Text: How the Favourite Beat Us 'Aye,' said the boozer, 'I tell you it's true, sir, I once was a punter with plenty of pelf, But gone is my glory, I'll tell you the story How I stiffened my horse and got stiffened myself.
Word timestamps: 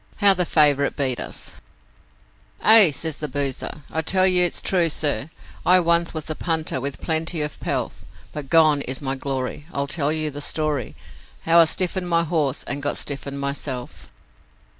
How 0.17 0.33
the 0.33 0.47
Favourite 0.47 0.95
Beat 0.95 1.19
Us 1.19 1.61
'Aye,' 2.59 2.89
said 2.89 3.13
the 3.19 3.27
boozer, 3.27 3.83
'I 3.91 4.01
tell 4.01 4.25
you 4.25 4.43
it's 4.43 4.59
true, 4.59 4.89
sir, 4.89 5.29
I 5.63 5.79
once 5.79 6.11
was 6.11 6.27
a 6.27 6.33
punter 6.33 6.81
with 6.81 6.99
plenty 7.01 7.43
of 7.43 7.59
pelf, 7.59 8.03
But 8.33 8.49
gone 8.49 8.81
is 8.81 8.99
my 8.99 9.13
glory, 9.15 9.67
I'll 9.71 9.85
tell 9.85 10.11
you 10.11 10.31
the 10.31 10.41
story 10.41 10.95
How 11.43 11.59
I 11.59 11.65
stiffened 11.65 12.09
my 12.09 12.23
horse 12.23 12.63
and 12.63 12.81
got 12.81 12.97
stiffened 12.97 13.39
myself. 13.39 14.11